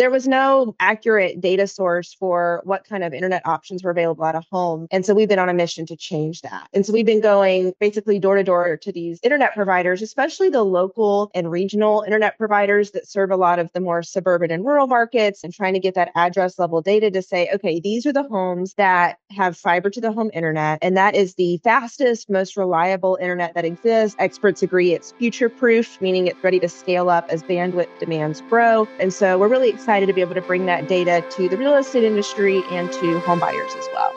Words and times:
there 0.00 0.10
was 0.10 0.26
no 0.26 0.74
accurate 0.80 1.42
data 1.42 1.66
source 1.66 2.14
for 2.14 2.62
what 2.64 2.84
kind 2.88 3.04
of 3.04 3.12
internet 3.12 3.46
options 3.46 3.84
were 3.84 3.90
available 3.90 4.24
at 4.24 4.34
a 4.34 4.40
home. 4.50 4.86
And 4.90 5.04
so 5.04 5.12
we've 5.12 5.28
been 5.28 5.38
on 5.38 5.50
a 5.50 5.54
mission 5.54 5.84
to 5.84 5.94
change 5.94 6.40
that. 6.40 6.66
And 6.72 6.86
so 6.86 6.94
we've 6.94 7.04
been 7.04 7.20
going 7.20 7.74
basically 7.80 8.18
door 8.18 8.36
to 8.36 8.42
door 8.42 8.78
to 8.78 8.92
these 8.92 9.20
internet 9.22 9.54
providers, 9.54 10.00
especially 10.00 10.48
the 10.48 10.62
local 10.62 11.30
and 11.34 11.50
regional 11.50 12.00
internet 12.00 12.38
providers 12.38 12.92
that 12.92 13.06
serve 13.06 13.30
a 13.30 13.36
lot 13.36 13.58
of 13.58 13.70
the 13.74 13.80
more 13.80 14.02
suburban 14.02 14.50
and 14.50 14.64
rural 14.64 14.86
markets, 14.86 15.44
and 15.44 15.52
trying 15.52 15.74
to 15.74 15.80
get 15.80 15.94
that 15.96 16.12
address 16.14 16.58
level 16.58 16.80
data 16.80 17.10
to 17.10 17.20
say, 17.20 17.50
okay, 17.52 17.78
these 17.78 18.06
are 18.06 18.12
the 18.12 18.22
homes 18.22 18.72
that 18.78 19.18
have 19.30 19.54
fiber 19.54 19.90
to 19.90 20.00
the 20.00 20.12
home 20.12 20.30
internet. 20.32 20.78
And 20.80 20.96
that 20.96 21.14
is 21.14 21.34
the 21.34 21.60
fastest, 21.62 22.30
most 22.30 22.56
reliable 22.56 23.18
internet 23.20 23.52
that 23.52 23.66
exists. 23.66 24.16
Experts 24.18 24.62
agree 24.62 24.94
it's 24.94 25.12
future 25.12 25.50
proof, 25.50 26.00
meaning 26.00 26.26
it's 26.26 26.42
ready 26.42 26.58
to 26.60 26.70
scale 26.70 27.10
up 27.10 27.28
as 27.28 27.42
bandwidth 27.42 27.98
demands 27.98 28.40
grow. 28.48 28.88
And 28.98 29.12
so 29.12 29.36
we're 29.36 29.48
really 29.48 29.68
excited 29.68 29.89
excited 29.90 30.06
to 30.06 30.12
be 30.12 30.20
able 30.20 30.36
to 30.36 30.40
bring 30.40 30.66
that 30.66 30.86
data 30.86 31.20
to 31.30 31.48
the 31.48 31.56
real 31.56 31.74
estate 31.74 32.04
industry 32.04 32.62
and 32.70 32.92
to 32.92 33.18
home 33.18 33.40
buyers 33.40 33.74
as 33.74 33.88
well. 33.92 34.12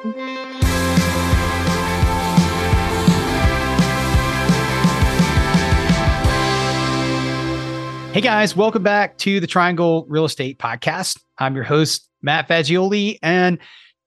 Hey 8.13 8.21
guys, 8.21 8.55
welcome 8.55 8.83
back 8.83 9.17
to 9.17 9.39
the 9.39 9.47
Triangle 9.47 10.05
Real 10.07 10.25
Estate 10.25 10.59
Podcast. 10.59 11.19
I'm 11.39 11.55
your 11.55 11.63
host, 11.63 12.07
Matt 12.21 12.47
Fagioli, 12.47 13.17
and 13.23 13.57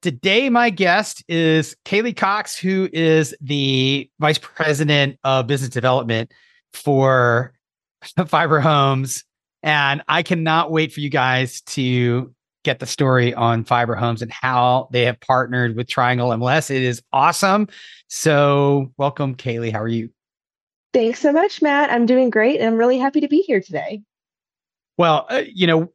today 0.02 0.48
my 0.48 0.70
guest 0.70 1.24
is 1.26 1.74
Kaleigh 1.84 2.16
Cox, 2.16 2.56
who 2.56 2.88
is 2.92 3.34
the 3.40 4.08
Vice 4.20 4.38
President 4.38 5.18
of 5.24 5.48
Business 5.48 5.70
Development 5.70 6.32
for 6.72 7.52
Fiber 8.28 8.60
Homes 8.60 9.24
and 9.62 10.02
I 10.08 10.22
cannot 10.22 10.70
wait 10.70 10.92
for 10.92 11.00
you 11.00 11.10
guys 11.10 11.60
to 11.62 12.32
get 12.64 12.80
the 12.80 12.86
story 12.86 13.32
on 13.32 13.64
Fiber 13.64 13.94
Homes 13.94 14.22
and 14.22 14.32
how 14.32 14.88
they 14.90 15.04
have 15.04 15.20
partnered 15.20 15.76
with 15.76 15.88
Triangle 15.88 16.30
MLS. 16.30 16.70
It 16.70 16.82
is 16.82 17.00
awesome. 17.12 17.68
So, 18.08 18.92
welcome, 18.96 19.36
Kaleigh. 19.36 19.72
How 19.72 19.80
are 19.82 19.88
you? 19.88 20.10
Thanks 20.92 21.20
so 21.20 21.32
much, 21.32 21.62
Matt. 21.62 21.90
I'm 21.90 22.06
doing 22.06 22.28
great. 22.28 22.58
And 22.58 22.68
I'm 22.68 22.76
really 22.76 22.98
happy 22.98 23.20
to 23.20 23.28
be 23.28 23.42
here 23.42 23.60
today. 23.60 24.02
Well, 24.98 25.26
uh, 25.30 25.42
you 25.46 25.66
know, 25.66 25.92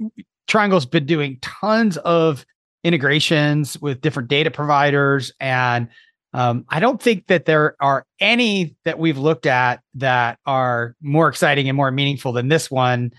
Triangle's 0.47 0.85
been 0.85 1.05
doing 1.05 1.39
tons 1.41 1.97
of 1.97 2.45
integrations 2.83 3.79
with 3.81 4.01
different 4.01 4.29
data 4.29 4.51
providers. 4.51 5.33
And 5.39 5.89
um, 6.33 6.65
I 6.69 6.79
don't 6.79 7.01
think 7.01 7.27
that 7.27 7.45
there 7.45 7.75
are 7.81 8.05
any 8.19 8.75
that 8.85 8.99
we've 8.99 9.17
looked 9.17 9.45
at 9.45 9.81
that 9.95 10.39
are 10.45 10.95
more 11.01 11.27
exciting 11.27 11.67
and 11.67 11.75
more 11.75 11.91
meaningful 11.91 12.31
than 12.31 12.47
this 12.47 12.71
one 12.71 13.11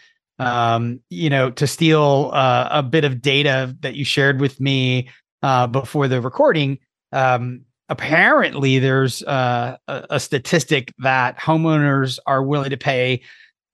um, 0.43 1.01
you 1.11 1.31
know, 1.31 1.51
to 1.51 1.67
steal 1.67 2.31
uh, 2.33 2.69
a 2.71 2.83
bit 2.83 3.05
of 3.05 3.23
data 3.23 3.77
that 3.81 3.95
you 3.95 4.05
shared 4.05 4.41
with 4.41 4.61
me 4.61 5.09
uh, 5.43 5.67
before 5.67 6.09
the 6.09 6.21
recording. 6.21 6.79
Um, 7.12 7.62
apparently, 7.89 8.79
there's 8.79 9.23
uh, 9.25 9.77
a, 9.89 10.07
a 10.11 10.20
statistic 10.20 10.93
that 10.98 11.39
homeowners 11.39 12.19
are 12.27 12.43
willing 12.43 12.70
to 12.70 12.77
pay 12.77 13.23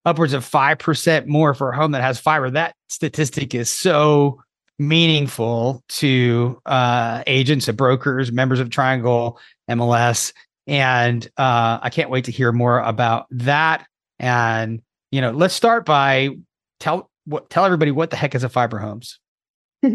upwards 0.04 0.32
of 0.32 0.44
5% 0.44 1.26
more 1.26 1.54
for 1.54 1.70
a 1.70 1.76
home 1.76 1.92
that 1.92 2.02
has 2.02 2.18
fiber. 2.18 2.50
That 2.50 2.74
statistic 2.88 3.54
is 3.54 3.70
so 3.70 4.40
meaningful 4.78 5.82
to 5.88 6.60
uh, 6.66 7.22
agents 7.26 7.68
and 7.68 7.76
brokers, 7.76 8.32
members 8.32 8.60
of 8.60 8.70
Triangle 8.70 9.38
MLS. 9.68 10.32
And 10.66 11.26
uh, 11.36 11.78
I 11.82 11.90
can't 11.90 12.10
wait 12.10 12.24
to 12.26 12.32
hear 12.32 12.52
more 12.52 12.78
about 12.80 13.26
that. 13.30 13.86
And, 14.18 14.82
you 15.10 15.20
know, 15.20 15.30
let's 15.30 15.54
start 15.54 15.84
by 15.84 16.30
tell 16.80 17.10
what 17.24 17.50
tell 17.50 17.64
everybody 17.64 17.90
what 17.90 18.10
the 18.10 18.16
heck 18.16 18.34
is 18.34 18.44
a 18.44 18.48
fiber 18.48 18.78
homes. 18.78 19.18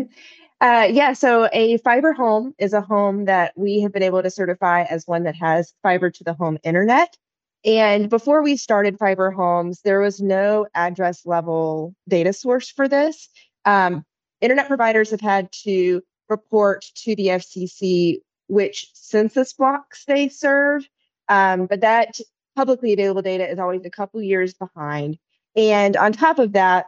Uh, 0.62 0.88
yeah 0.90 1.12
so 1.12 1.50
a 1.52 1.76
fiber 1.80 2.14
home 2.14 2.54
is 2.58 2.72
a 2.72 2.80
home 2.80 3.26
that 3.26 3.52
we 3.58 3.82
have 3.82 3.92
been 3.92 4.04
able 4.04 4.24
to 4.24 4.30
certify 4.30 4.84
as 4.84 5.06
one 5.06 5.24
that 5.24 5.36
has 5.36 5.74
fiber 5.84 6.10
to 6.10 6.24
the 6.24 6.34
home 6.34 6.58
internet. 6.64 7.18
And 7.66 8.10
before 8.10 8.42
we 8.42 8.56
started 8.56 8.98
fiber 8.98 9.30
homes 9.30 9.82
there 9.84 10.00
was 10.00 10.22
no 10.22 10.66
address 10.74 11.26
level 11.26 11.94
data 12.08 12.32
source 12.32 12.70
for 12.70 12.88
this. 12.88 13.28
Um, 13.66 14.06
internet 14.40 14.70
providers 14.70 15.12
have 15.12 15.20
had 15.20 15.52
to 15.64 16.02
report 16.30 16.86
to 16.96 17.14
the 17.14 17.28
fcc 17.28 18.20
which 18.48 18.88
census 18.94 19.52
blocks 19.52 20.06
they 20.06 20.30
serve. 20.30 20.88
Um, 21.28 21.66
but 21.66 21.82
that 21.82 22.20
publicly 22.56 22.94
available 22.94 23.22
data 23.22 23.50
is 23.50 23.60
always 23.60 23.86
a 23.86 23.90
couple 23.90 24.22
years 24.22 24.54
behind 24.54 25.18
and 25.56 25.96
on 25.98 26.14
top 26.14 26.40
of 26.40 26.54
that, 26.54 26.88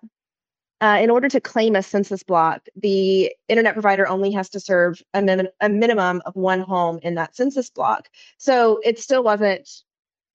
uh, 0.82 1.00
in 1.02 1.10
order 1.10 1.30
to 1.30 1.40
claim 1.40 1.76
a 1.76 1.82
census 1.82 2.24
block, 2.24 2.68
the 2.76 3.34
internet 3.48 3.74
provider 3.74 4.08
only 4.08 4.32
has 4.32 4.50
to 4.50 4.60
serve 4.60 5.02
a, 5.14 5.22
min- 5.22 5.48
a 5.62 5.70
minimum 5.70 6.22
of 6.26 6.36
one 6.36 6.60
home 6.60 7.00
in 7.02 7.16
that 7.16 7.36
census 7.36 7.70
block. 7.70 8.10
So 8.38 8.80
it 8.84 9.00
still 9.00 9.24
wasn't 9.24 9.70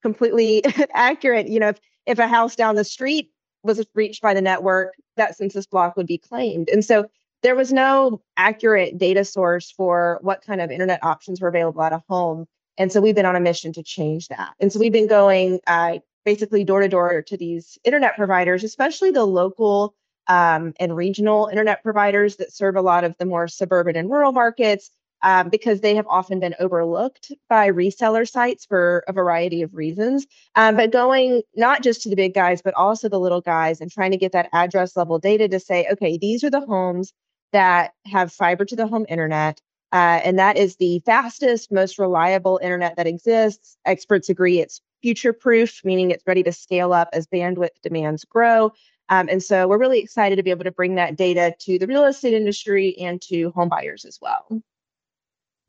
completely 0.02 0.64
accurate. 0.94 1.48
You 1.48 1.60
know, 1.60 1.68
if, 1.68 1.78
if 2.06 2.18
a 2.18 2.26
house 2.26 2.56
down 2.56 2.74
the 2.74 2.84
street 2.84 3.30
was 3.62 3.84
reached 3.94 4.22
by 4.22 4.32
the 4.32 4.40
network, 4.40 4.94
that 5.16 5.36
census 5.36 5.66
block 5.66 5.96
would 5.96 6.06
be 6.06 6.18
claimed. 6.18 6.70
And 6.70 6.84
so 6.84 7.06
there 7.42 7.54
was 7.54 7.72
no 7.72 8.22
accurate 8.36 8.98
data 8.98 9.24
source 9.24 9.70
for 9.70 10.18
what 10.22 10.42
kind 10.42 10.60
of 10.60 10.70
internet 10.70 11.02
options 11.04 11.40
were 11.40 11.48
available 11.48 11.82
at 11.82 11.92
a 11.92 12.02
home. 12.08 12.46
And 12.78 12.90
so 12.90 13.00
we've 13.00 13.14
been 13.14 13.26
on 13.26 13.36
a 13.36 13.40
mission 13.40 13.72
to 13.74 13.82
change 13.82 14.28
that. 14.28 14.54
And 14.58 14.72
so 14.72 14.80
we've 14.80 14.92
been 14.92 15.06
going 15.06 15.60
uh, 15.66 15.98
basically 16.30 16.62
door 16.62 16.80
to 16.80 16.88
door 16.88 17.22
to 17.22 17.36
these 17.36 17.76
internet 17.82 18.14
providers, 18.16 18.62
especially 18.62 19.10
the 19.10 19.24
local 19.24 19.94
um, 20.28 20.72
and 20.78 20.94
regional 20.94 21.48
internet 21.48 21.82
providers 21.82 22.36
that 22.36 22.52
serve 22.52 22.76
a 22.76 22.82
lot 22.82 23.02
of 23.02 23.16
the 23.18 23.24
more 23.24 23.48
suburban 23.48 23.96
and 23.96 24.08
rural 24.08 24.32
markets. 24.32 24.90
Um, 25.22 25.50
because 25.50 25.82
they 25.82 25.96
have 25.96 26.06
often 26.08 26.40
been 26.40 26.54
overlooked 26.58 27.30
by 27.46 27.70
reseller 27.70 28.26
sites 28.26 28.64
for 28.64 29.04
a 29.06 29.12
variety 29.12 29.60
of 29.60 29.74
reasons. 29.74 30.26
Um, 30.54 30.76
but 30.76 30.92
going 30.92 31.42
not 31.54 31.82
just 31.82 32.00
to 32.02 32.08
the 32.08 32.16
big 32.16 32.32
guys, 32.32 32.62
but 32.62 32.72
also 32.72 33.10
the 33.10 33.20
little 33.20 33.42
guys 33.42 33.82
and 33.82 33.90
trying 33.90 34.12
to 34.12 34.16
get 34.16 34.32
that 34.32 34.48
address 34.54 34.96
level 34.96 35.18
data 35.18 35.46
to 35.48 35.60
say, 35.60 35.86
okay, 35.92 36.16
these 36.16 36.42
are 36.42 36.48
the 36.48 36.64
homes 36.64 37.12
that 37.52 37.92
have 38.06 38.32
fiber 38.32 38.64
to 38.64 38.76
the 38.76 38.86
home 38.86 39.04
internet. 39.10 39.60
Uh, 39.92 40.20
and 40.24 40.38
that 40.38 40.56
is 40.56 40.76
the 40.76 41.00
fastest, 41.04 41.72
most 41.72 41.98
reliable 41.98 42.60
internet 42.62 42.96
that 42.96 43.06
exists. 43.06 43.76
Experts 43.84 44.28
agree 44.28 44.60
it's 44.60 44.80
future 45.02 45.32
proof, 45.32 45.80
meaning 45.84 46.10
it's 46.10 46.26
ready 46.26 46.42
to 46.42 46.52
scale 46.52 46.92
up 46.92 47.08
as 47.12 47.26
bandwidth 47.26 47.80
demands 47.82 48.24
grow. 48.24 48.72
Um, 49.08 49.28
and 49.28 49.42
so 49.42 49.66
we're 49.66 49.78
really 49.78 49.98
excited 49.98 50.36
to 50.36 50.42
be 50.42 50.50
able 50.50 50.64
to 50.64 50.70
bring 50.70 50.94
that 50.94 51.16
data 51.16 51.54
to 51.60 51.78
the 51.78 51.86
real 51.86 52.04
estate 52.04 52.34
industry 52.34 52.96
and 52.98 53.20
to 53.22 53.50
home 53.50 53.68
buyers 53.68 54.04
as 54.04 54.18
well. 54.22 54.46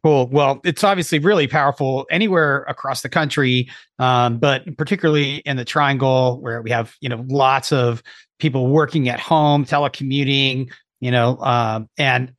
Cool. 0.04 0.28
Well, 0.28 0.62
it's 0.64 0.84
obviously 0.84 1.20
really 1.20 1.48
powerful 1.48 2.08
anywhere 2.10 2.64
across 2.68 3.02
the 3.02 3.10
country, 3.10 3.70
um, 4.00 4.40
but 4.40 4.78
particularly 4.78 5.38
in 5.38 5.58
the 5.58 5.66
Triangle, 5.66 6.40
where 6.42 6.62
we 6.62 6.72
have 6.72 6.96
you 7.02 7.10
know 7.10 7.24
lots 7.28 7.72
of 7.72 8.02
people 8.40 8.68
working 8.68 9.10
at 9.10 9.20
home, 9.20 9.64
telecommuting, 9.64 10.72
you 11.02 11.12
know, 11.12 11.36
uh, 11.36 11.81
and 11.98 12.34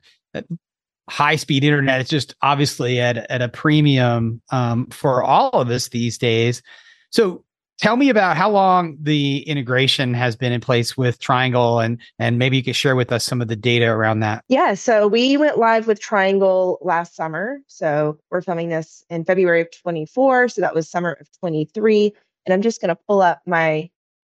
high 1.13 1.35
speed 1.35 1.63
internet 1.63 2.01
is 2.01 2.09
just 2.09 2.33
obviously 2.41 2.99
at 2.99 3.17
at 3.29 3.39
a 3.39 3.47
premium 3.47 4.41
um, 4.51 4.87
for 4.87 5.21
all 5.21 5.51
of 5.51 5.69
us 5.69 5.89
these 5.89 6.17
days. 6.17 6.63
So 7.11 7.45
tell 7.77 7.97
me 7.97 8.09
about 8.09 8.35
how 8.35 8.49
long 8.49 8.97
the 8.99 9.43
integration 9.43 10.15
has 10.15 10.35
been 10.35 10.51
in 10.51 10.59
place 10.59 10.97
with 10.97 11.19
Triangle 11.19 11.79
and 11.79 12.01
and 12.17 12.39
maybe 12.39 12.57
you 12.57 12.63
could 12.63 12.75
share 12.75 12.95
with 12.95 13.11
us 13.11 13.23
some 13.23 13.43
of 13.43 13.47
the 13.47 13.55
data 13.55 13.85
around 13.85 14.21
that. 14.21 14.43
Yeah, 14.49 14.73
so 14.73 15.07
we 15.07 15.37
went 15.37 15.59
live 15.59 15.85
with 15.85 15.99
Triangle 15.99 16.79
last 16.81 17.15
summer. 17.15 17.59
So 17.67 18.17
we're 18.31 18.41
filming 18.41 18.69
this 18.69 19.05
in 19.11 19.23
February 19.23 19.61
of 19.61 19.67
24, 19.83 20.49
so 20.49 20.61
that 20.61 20.73
was 20.73 20.89
summer 20.89 21.11
of 21.21 21.27
23 21.41 22.11
and 22.47 22.53
I'm 22.55 22.63
just 22.63 22.81
going 22.81 22.89
to 22.89 22.99
pull 23.07 23.21
up 23.21 23.39
my 23.45 23.87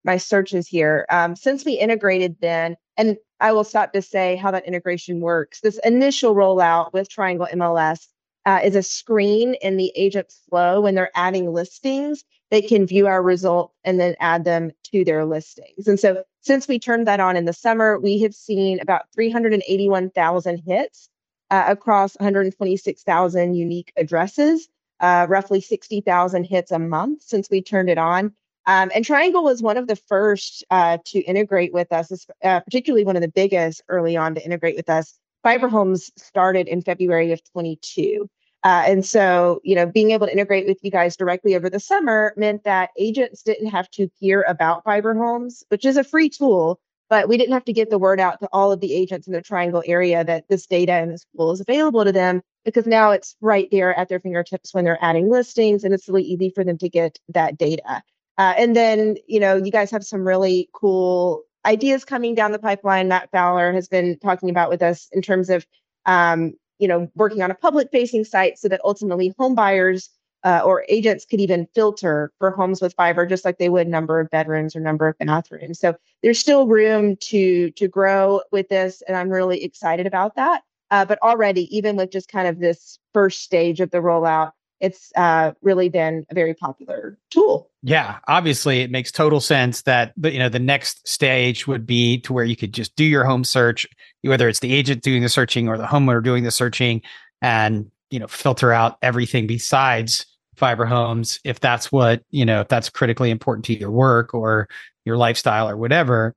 my 0.04 0.18
searches 0.18 0.68
here. 0.68 1.08
Um, 1.10 1.36
since 1.36 1.66
we 1.66 1.74
integrated 1.74 2.38
then, 2.40 2.78
and 2.98 3.18
I 3.40 3.54
will 3.54 3.64
stop 3.64 3.94
to 3.94 4.02
say 4.02 4.36
how 4.36 4.52
that 4.52 4.66
integration 4.66 5.22
works. 5.22 5.62
This 5.62 5.80
initial 5.84 6.34
rollout 6.34 6.92
with 6.94 7.10
Triangle 7.10 7.48
MLS 7.54 8.08
uh, 8.46 8.60
is 8.64 8.76
a 8.76 8.84
screen 8.84 9.56
in 9.56 9.78
the 9.78 9.92
agent 9.96 10.32
flow 10.50 10.82
when 10.82 10.96
they're 10.96 11.12
adding 11.16 11.54
listings. 11.54 12.24
They 12.50 12.62
can 12.62 12.88
view 12.88 13.08
our 13.08 13.22
result 13.22 13.74
and 13.84 14.00
then 14.00 14.16
add 14.20 14.46
them 14.46 14.72
to 14.92 15.04
their 15.04 15.26
listings. 15.26 15.88
And 15.88 16.00
so, 16.00 16.24
since 16.42 16.68
we 16.68 16.80
turned 16.80 17.08
that 17.08 17.20
on 17.20 17.36
in 17.36 17.44
the 17.44 17.54
summer, 17.54 18.00
we 18.00 18.22
have 18.22 18.34
seen 18.34 18.80
about 18.80 19.12
381,000 19.14 20.60
hits 20.66 21.10
uh, 21.52 21.66
across 21.68 22.16
126,000 22.16 23.54
unique 23.54 23.92
addresses, 23.98 24.70
uh, 25.02 25.26
roughly 25.30 25.60
60,000 25.60 26.46
hits 26.46 26.72
a 26.72 26.80
month 26.80 27.22
since 27.24 27.50
we 27.50 27.62
turned 27.62 27.90
it 27.90 27.98
on. 27.98 28.34
Um, 28.68 28.92
and 28.94 29.06
Triangle 29.06 29.46
was 29.46 29.62
one 29.62 29.78
of 29.78 29.88
the 29.88 29.96
first 29.96 30.64
uh, 30.70 30.98
to 31.06 31.20
integrate 31.22 31.74
with 31.74 31.92
us, 31.94 32.28
uh, 32.44 32.60
particularly 32.60 33.06
one 33.06 33.16
of 33.16 33.22
the 33.22 33.30
biggest 33.30 33.82
early 33.88 34.18
on 34.18 34.36
to 34.36 34.44
integrate 34.44 34.76
with 34.76 34.90
us. 34.90 35.18
Fiber 35.42 35.70
Homes 35.70 36.12
started 36.18 36.68
in 36.68 36.82
February 36.82 37.32
of 37.32 37.42
22. 37.54 38.30
Uh, 38.66 38.84
and 38.86 39.06
so, 39.06 39.62
you 39.64 39.74
know, 39.74 39.86
being 39.86 40.12
able 40.12 40.28
to 40.28 40.34
integrate 40.34 40.68
with 40.68 40.80
you 40.82 40.92
guys 40.92 41.16
directly 41.16 41.56
over 41.56 41.70
the 41.70 41.80
summer 41.80 42.34
meant 42.36 42.66
that 42.66 42.90
agents 42.98 43.42
didn't 43.42 43.68
have 43.68 43.90
to 43.92 44.10
hear 44.20 44.44
about 44.50 44.84
Fiber 44.84 45.14
Homes, 45.14 45.64
which 45.70 45.86
is 45.86 45.96
a 45.96 46.04
free 46.04 46.28
tool, 46.28 46.78
but 47.10 47.30
we 47.30 47.38
didn't 47.38 47.54
have 47.54 47.64
to 47.66 47.72
get 47.72 47.90
the 47.90 48.00
word 48.00 48.20
out 48.20 48.42
to 48.42 48.50
all 48.52 48.74
of 48.74 48.82
the 48.82 48.94
agents 48.94 49.28
in 49.28 49.34
the 49.34 49.42
triangle 49.42 49.84
area 49.86 50.26
that 50.26 50.44
this 50.50 50.66
data 50.66 50.92
and 50.92 51.14
this 51.14 51.26
tool 51.34 51.52
is 51.52 51.62
available 51.62 52.04
to 52.04 52.12
them 52.12 52.42
because 52.66 52.86
now 52.86 53.12
it's 53.12 53.38
right 53.40 53.70
there 53.72 53.98
at 53.98 54.10
their 54.10 54.20
fingertips 54.20 54.74
when 54.74 54.84
they're 54.84 55.02
adding 55.02 55.30
listings 55.30 55.86
and 55.86 55.94
it's 55.94 56.10
really 56.10 56.24
easy 56.24 56.50
for 56.50 56.66
them 56.66 56.78
to 56.80 56.90
get 56.90 57.18
that 57.30 57.58
data 57.58 58.04
uh, 58.38 58.54
and 58.58 58.76
then 58.76 59.18
you 59.28 59.40
know 59.40 59.56
you 59.56 59.72
guys 59.72 59.92
have 59.92 60.04
some 60.04 60.28
really 60.28 60.70
cool 60.74 61.44
ideas 61.66 62.06
coming 62.06 62.36
down 62.36 62.52
the 62.52 62.60
pipeline 62.60 63.08
matt 63.08 63.30
fowler 63.32 63.74
has 63.74 63.88
been 63.88 64.18
talking 64.20 64.50
about 64.50 64.70
with 64.70 64.82
us 64.82 65.10
in 65.12 65.22
terms 65.22 65.50
of 65.50 65.66
um, 66.06 66.54
you 66.80 66.88
know 66.88 67.10
working 67.16 67.42
on 67.42 67.52
a 67.52 67.56
public 67.56 67.90
facing 67.92 68.24
site 68.24 68.58
so 68.58 68.68
that 68.68 68.82
ultimately 68.84 69.34
home 69.38 69.56
buyers 69.56 70.10
uh, 70.44 70.62
or 70.64 70.86
agents 70.88 71.26
could 71.26 71.42
even 71.42 71.68
filter 71.74 72.32
for 72.40 72.52
homes 72.52 72.82
with 72.82 72.94
fiber 72.94 73.26
just 73.26 73.44
like 73.44 73.58
they 73.58 73.70
would 73.70 73.88
number 73.88 74.20
of 74.20 74.30
bedrooms 74.30 74.76
or 74.76 74.80
number 74.80 75.08
of 75.08 75.18
bathrooms. 75.18 75.80
So 75.80 75.96
there's 76.24 76.40
still 76.40 76.68
room 76.68 77.16
to 77.18 77.72
to 77.72 77.88
grow 77.88 78.42
with 78.52 78.70
this 78.70 79.02
and 79.08 79.18
i'm 79.18 79.30
really 79.30 79.64
excited 79.64 80.08
about 80.08 80.36
that. 80.36 80.64
Uh, 80.90 81.04
but 81.04 81.22
already 81.22 81.76
even 81.76 81.98
with 81.98 82.12
just 82.12 82.30
kind 82.30 82.48
of 82.48 82.60
this 82.60 82.98
first 83.14 83.42
stage 83.42 83.82
of 83.82 83.92
the 83.92 83.98
rollout 83.98 84.52
it's 84.80 85.12
uh, 85.16 85.52
really 85.62 85.90
been 85.90 86.26
a 86.30 86.36
very 86.36 86.54
popular 86.54 87.18
tool. 87.30 87.70
Yeah 87.84 88.18
obviously 88.28 88.82
it 88.82 88.92
makes 88.92 89.12
total 89.12 89.40
sense 89.40 89.84
that 89.84 90.14
you 90.24 90.40
know 90.40 90.50
the 90.50 90.60
next 90.60 91.08
stage 91.08 91.68
would 91.68 91.86
be 91.86 92.20
to 92.22 92.34
where 92.34 92.46
you 92.46 92.56
could 92.56 92.74
just 92.74 92.96
do 92.96 93.06
your 93.06 93.24
home 93.24 93.44
search 93.44 93.88
whether 94.24 94.50
it's 94.50 94.60
the 94.60 94.74
agent 94.74 95.04
doing 95.04 95.22
the 95.22 95.30
searching 95.30 95.70
or 95.70 95.78
the 95.78 95.86
homeowner 95.86 96.24
doing 96.24 96.44
the 96.44 96.52
searching 96.52 97.02
and 97.42 97.90
you 98.10 98.20
know 98.20 98.28
filter 98.28 98.74
out 98.74 98.98
everything 99.02 99.48
besides 99.48 100.26
fiber 100.56 100.86
homes 100.86 101.40
if 101.44 101.60
that's 101.60 101.92
what 101.92 102.24
you 102.32 102.44
know 102.44 102.62
if 102.62 102.68
that's 102.68 102.90
critically 102.90 103.30
important 103.30 103.64
to 103.64 103.78
your 103.78 103.92
work 103.92 104.34
or 104.34 104.68
your 105.08 105.18
lifestyle 105.18 105.68
or 105.68 105.78
whatever. 105.78 106.36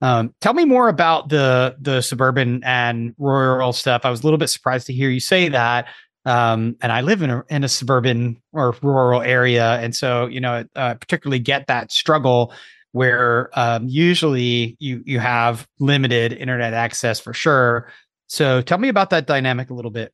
Um, 0.00 0.34
tell 0.40 0.54
me 0.54 0.64
more 0.64 0.88
about 0.88 1.28
the 1.28 1.76
the 1.80 2.00
suburban 2.00 2.62
and 2.64 3.14
rural 3.18 3.72
stuff. 3.72 4.02
I 4.04 4.10
was 4.10 4.20
a 4.20 4.22
little 4.24 4.38
bit 4.38 4.48
surprised 4.48 4.86
to 4.86 4.92
hear 4.92 5.10
you 5.10 5.20
say 5.20 5.48
that 5.48 5.86
um, 6.24 6.76
and 6.80 6.92
i 6.92 7.00
live 7.00 7.22
in 7.22 7.30
a, 7.30 7.44
in 7.48 7.64
a 7.64 7.68
suburban 7.68 8.40
or 8.52 8.74
rural 8.82 9.22
area. 9.22 9.78
And 9.80 9.94
so 9.94 10.26
you 10.26 10.40
know 10.40 10.64
uh, 10.76 10.94
particularly 10.94 11.38
get 11.38 11.66
that 11.66 11.92
struggle 11.92 12.52
where 12.92 13.50
um, 13.58 13.88
usually 13.88 14.76
you 14.78 15.02
you 15.04 15.18
have 15.18 15.66
limited 15.78 16.32
internet 16.32 16.74
access 16.74 17.18
for 17.18 17.32
sure. 17.32 17.90
So 18.28 18.62
tell 18.62 18.78
me 18.78 18.88
about 18.88 19.10
that 19.10 19.26
dynamic 19.26 19.70
a 19.70 19.74
little 19.74 19.90
bit. 19.90 20.12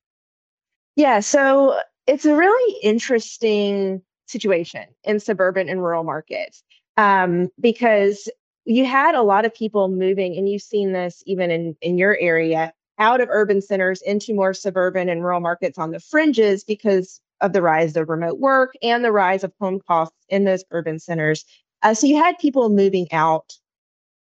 Yeah, 0.97 1.21
so 1.21 1.79
it's 2.07 2.25
a 2.25 2.35
really 2.35 2.81
interesting 2.83 4.03
situation 4.27 4.87
in 5.05 5.21
suburban 5.21 5.69
and 5.69 5.81
rural 5.81 6.05
markets 6.05 6.63
um, 6.97 7.49
because 7.61 8.29
you 8.65 8.85
had 8.85 9.15
a 9.15 9.23
lot 9.23 9.45
of 9.45 9.55
people 9.55 9.89
moving, 9.89 10.37
and 10.37 10.49
you've 10.49 10.63
seen 10.63 10.93
this 10.93 11.23
even 11.27 11.51
in, 11.51 11.77
in 11.81 11.97
your 11.97 12.19
area, 12.19 12.73
out 12.99 13.21
of 13.21 13.29
urban 13.31 13.61
centers 13.61 14.03
into 14.03 14.35
more 14.35 14.55
suburban 14.55 15.09
and 15.09 15.23
rural 15.23 15.41
markets 15.41 15.79
on 15.79 15.91
the 15.91 16.01
fringes 16.01 16.65
because 16.65 17.21
of 17.41 17.53
the 17.53 17.63
rise 17.63 17.97
of 17.97 18.09
remote 18.09 18.39
work 18.39 18.75
and 18.83 19.05
the 19.05 19.13
rise 19.13 19.45
of 19.45 19.53
home 19.61 19.81
costs 19.87 20.17
in 20.29 20.45
those 20.45 20.65
urban 20.71 20.99
centers. 20.99 21.45
Uh, 21.83 21.95
so 21.95 22.07
you 22.07 22.17
had 22.17 22.37
people 22.39 22.69
moving 22.69 23.07
out 23.13 23.55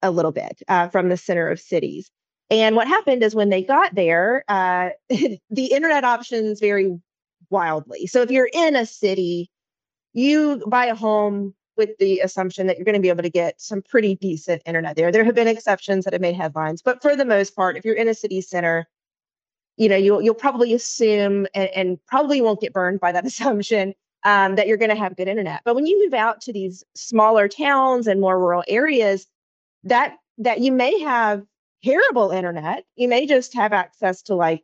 a 0.02 0.10
little 0.10 0.32
bit 0.32 0.62
uh, 0.68 0.88
from 0.88 1.08
the 1.08 1.16
center 1.16 1.48
of 1.48 1.60
cities. 1.60 2.10
And 2.50 2.74
what 2.76 2.88
happened 2.88 3.22
is 3.22 3.34
when 3.34 3.50
they 3.50 3.62
got 3.62 3.94
there, 3.94 4.44
uh, 4.48 4.90
the 5.08 5.66
internet 5.66 6.04
options 6.04 6.60
vary 6.60 6.96
wildly. 7.50 8.06
So 8.06 8.22
if 8.22 8.30
you're 8.30 8.50
in 8.52 8.76
a 8.76 8.86
city, 8.86 9.50
you 10.12 10.62
buy 10.66 10.86
a 10.86 10.94
home 10.94 11.54
with 11.80 11.96
the 11.98 12.20
assumption 12.20 12.66
that 12.66 12.76
you're 12.76 12.84
going 12.84 12.94
to 12.94 13.00
be 13.00 13.08
able 13.08 13.22
to 13.22 13.30
get 13.30 13.58
some 13.58 13.80
pretty 13.80 14.16
decent 14.16 14.60
internet 14.66 14.96
there. 14.96 15.10
There 15.10 15.24
have 15.24 15.34
been 15.34 15.48
exceptions 15.48 16.04
that 16.04 16.12
have 16.12 16.20
made 16.20 16.36
headlines, 16.36 16.82
but 16.82 17.00
for 17.00 17.16
the 17.16 17.24
most 17.24 17.56
part, 17.56 17.78
if 17.78 17.86
you're 17.86 17.94
in 17.94 18.06
a 18.06 18.12
city 18.14 18.42
center, 18.42 18.86
you 19.78 19.88
know 19.88 19.96
you'll 19.96 20.20
you'll 20.20 20.34
probably 20.34 20.74
assume 20.74 21.46
and, 21.54 21.70
and 21.74 21.98
probably 22.06 22.42
won't 22.42 22.60
get 22.60 22.74
burned 22.74 23.00
by 23.00 23.12
that 23.12 23.24
assumption 23.32 23.94
um, 24.24 24.56
that 24.56 24.66
you're 24.66 24.76
going 24.76 24.90
to 24.90 24.94
have 24.94 25.16
good 25.16 25.26
internet. 25.26 25.62
But 25.64 25.74
when 25.74 25.86
you 25.86 26.04
move 26.04 26.12
out 26.12 26.42
to 26.42 26.52
these 26.52 26.84
smaller 26.94 27.48
towns 27.48 28.06
and 28.06 28.20
more 28.20 28.38
rural 28.38 28.62
areas, 28.68 29.26
that 29.84 30.18
that 30.36 30.60
you 30.60 30.72
may 30.72 31.00
have 31.00 31.42
terrible 31.82 32.30
internet. 32.30 32.84
You 32.96 33.08
may 33.08 33.24
just 33.24 33.54
have 33.54 33.72
access 33.72 34.20
to 34.22 34.34
like 34.34 34.62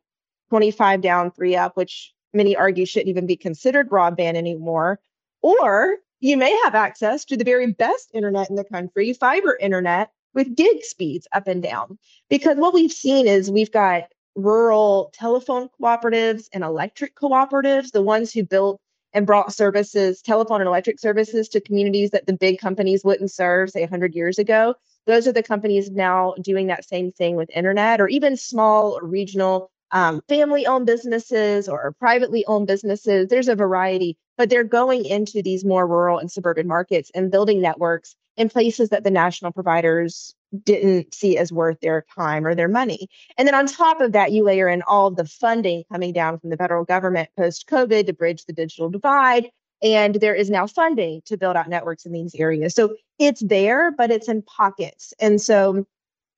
25 0.51 1.01
down, 1.01 1.31
three 1.31 1.57
up, 1.57 1.79
which 1.79 2.13
many 2.35 2.55
argue 2.55 2.85
shouldn't 2.85 3.09
even 3.09 3.27
be 3.27 3.37
considered 3.37 3.89
broadband 3.89 4.35
anymore. 4.35 5.01
Or 5.43 5.97
you 6.21 6.37
may 6.37 6.57
have 6.65 6.75
access 6.75 7.25
to 7.27 7.37
the 7.37 7.45
very 7.45 7.73
best 7.73 8.11
internet 8.15 8.51
in 8.51 8.57
the 8.57 8.65
country, 8.65 9.13
fiber 9.13 9.57
internet 9.61 10.11
with 10.35 10.55
gig 10.55 10.83
speeds 10.83 11.27
up 11.33 11.47
and 11.47 11.63
down. 11.63 11.99
Because 12.29 12.57
what 12.57 12.75
we've 12.75 12.93
seen 12.93 13.27
is 13.27 13.51
we've 13.51 13.73
got 13.73 14.05
rural 14.35 15.11
telephone 15.15 15.69
cooperatives 15.81 16.49
and 16.53 16.63
electric 16.63 17.15
cooperatives, 17.15 17.91
the 17.93 18.03
ones 18.03 18.33
who 18.33 18.45
built 18.45 18.81
and 19.13 19.27
brought 19.27 19.53
services, 19.53 20.21
telephone 20.21 20.61
and 20.61 20.69
electric 20.69 21.01
services 21.01 21.49
to 21.49 21.61
communities 21.61 22.11
that 22.11 22.27
the 22.27 22.35
big 22.35 22.59
companies 22.59 23.03
wouldn't 23.03 23.31
serve, 23.31 23.71
say 23.71 23.81
100 23.81 24.15
years 24.15 24.39
ago 24.39 24.75
those 25.07 25.27
are 25.27 25.33
the 25.33 25.43
companies 25.43 25.91
now 25.91 26.35
doing 26.41 26.67
that 26.67 26.87
same 26.87 27.13
thing 27.13 27.37
with 27.37 27.51
internet 27.55 28.01
or 28.01 28.09
even 28.09 28.37
small 28.37 28.99
or 28.99 29.07
regional 29.07 29.71
um, 29.93 30.21
family 30.29 30.67
owned 30.67 30.87
businesses 30.87 31.69
or 31.69 31.95
privately 32.01 32.45
owned 32.47 32.67
businesses. 32.67 33.29
There's 33.29 33.49
a 33.49 33.55
variety, 33.55 34.19
but 34.37 34.51
they're 34.51 34.65
going 34.65 35.05
into 35.05 35.43
these 35.43 35.65
more 35.65 35.87
rural 35.87 36.19
and 36.19 36.31
suburban 36.31 36.67
markets 36.67 37.11
and 37.15 37.31
building 37.31 37.61
networks 37.61 38.15
in 38.37 38.49
places 38.49 38.91
that 38.91 39.05
the 39.05 39.11
national 39.11 39.53
providers 39.53 40.35
didn't 40.65 41.15
see 41.15 41.37
as 41.37 41.53
worth 41.53 41.81
their 41.81 42.05
time 42.15 42.47
or 42.47 42.55
their 42.55 42.69
money. 42.69 43.09
And 43.37 43.47
then 43.49 43.55
on 43.55 43.67
top 43.67 44.01
of 44.01 44.13
that, 44.13 44.33
you 44.33 44.45
layer 44.45 44.69
in 44.69 44.83
all 44.83 45.11
the 45.11 45.25
funding 45.25 45.85
coming 45.91 46.13
down 46.13 46.39
from 46.39 46.51
the 46.51 46.57
federal 46.57 46.85
government 46.85 47.31
post 47.37 47.67
COVID 47.69 48.07
to 48.07 48.13
bridge 48.13 48.45
the 48.45 48.53
digital 48.53 48.89
divide. 48.89 49.51
And 49.83 50.15
there 50.17 50.35
is 50.35 50.51
now 50.51 50.67
funding 50.67 51.23
to 51.27 51.37
build 51.37 51.57
out 51.57 51.69
networks 51.69 52.07
in 52.07 52.13
these 52.13 52.35
areas. 52.35 52.75
So 52.75 52.95
it's 53.19 53.41
there, 53.41 53.91
but 53.91 54.11
it's 54.11 54.29
in 54.29 54.43
pockets. 54.43 55.13
And 55.19 55.41
so 55.41 55.87